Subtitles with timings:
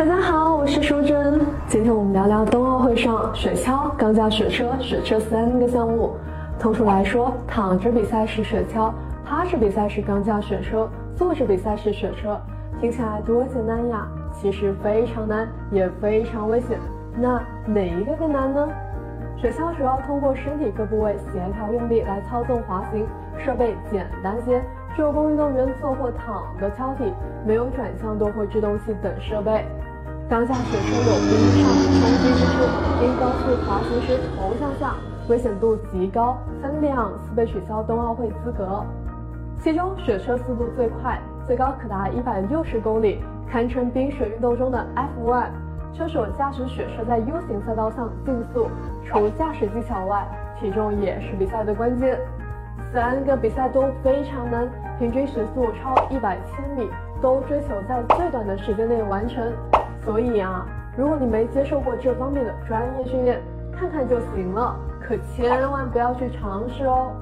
[0.00, 1.38] 大家好，我是淑珍。
[1.68, 6.16] 今天我们聊聊冬奥会上雪橇、钢架雪车、雪车三个项目。
[6.58, 8.90] 通俗来说，躺着比赛是雪橇，
[9.26, 12.40] 趴着比赛是钢架雪车，坐着比赛是雪车。
[12.80, 16.78] 听起来多简单呀，其实非常难，也非常危险。
[17.18, 18.66] 那哪一个更难呢？
[19.36, 23.06] 雪橇主要通过身体各部位协调用力来操纵滑行，
[23.36, 24.62] 设备简单些，
[24.96, 27.12] 只有供运动员坐或躺的敲体，
[27.46, 29.62] 没有转向舵或制动器等设备。
[30.30, 32.62] 当下雪车有冰上冲击之势，
[33.02, 34.94] 因高速滑行时头向下，
[35.28, 38.86] 危险度极高，三辆四被取消冬奥会资格。
[39.60, 45.46] 其中雪车速度最快，最高可达一百六十公里，堪称冰雪运动中的 F1。
[45.92, 48.68] 车手驾驶雪车在 U 型赛道上竞速，
[49.04, 50.24] 除驾驶技巧外，
[50.60, 52.16] 体重也是比赛的关键。
[52.92, 56.88] 三个比赛都非常难，平均时速超一百千米，
[57.20, 59.52] 都追求在最短的时间内完成。
[60.04, 63.40] 所以啊，如果你没接受过这方面的专业训练，
[63.72, 67.12] 看看就行了，可千万不要去尝试哦。